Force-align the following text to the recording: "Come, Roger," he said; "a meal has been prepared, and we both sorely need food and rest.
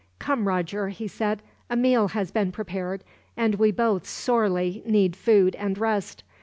"Come, 0.17 0.47
Roger," 0.47 0.89
he 0.89 1.07
said; 1.07 1.43
"a 1.69 1.75
meal 1.75 2.07
has 2.07 2.31
been 2.31 2.51
prepared, 2.51 3.03
and 3.37 3.53
we 3.59 3.69
both 3.69 4.07
sorely 4.07 4.81
need 4.83 5.15
food 5.15 5.53
and 5.53 5.77
rest. 5.77 6.23